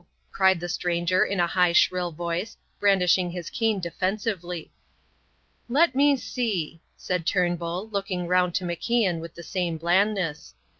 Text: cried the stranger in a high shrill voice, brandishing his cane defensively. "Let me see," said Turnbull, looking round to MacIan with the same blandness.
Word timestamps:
cried 0.31 0.59
the 0.59 0.67
stranger 0.67 1.23
in 1.23 1.39
a 1.39 1.45
high 1.45 1.71
shrill 1.71 2.11
voice, 2.11 2.57
brandishing 2.79 3.29
his 3.29 3.51
cane 3.51 3.79
defensively. 3.79 4.71
"Let 5.69 5.93
me 5.93 6.17
see," 6.17 6.81
said 6.97 7.23
Turnbull, 7.27 7.87
looking 7.87 8.25
round 8.25 8.55
to 8.55 8.63
MacIan 8.63 9.19
with 9.19 9.35
the 9.35 9.43
same 9.43 9.77
blandness. 9.77 10.55